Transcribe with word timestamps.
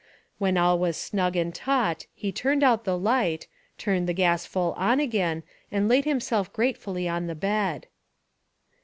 When 0.39 0.57
all 0.57 0.79
was 0.79 0.97
snug 0.97 1.35
and 1.35 1.53
taut 1.53 2.07
he 2.15 2.31
turned 2.31 2.63
out 2.63 2.85
the 2.85 2.97
light, 2.97 3.45
turned 3.77 4.09
the 4.09 4.15
gas 4.17 4.47
full 4.47 4.73
on 4.73 4.99
again 4.99 5.43
and 5.71 5.87
laid 5.87 6.05
himself 6.05 6.51
gratefully 6.51 7.05
upon 7.07 7.27
the 7.27 7.35
bed. 7.35 7.85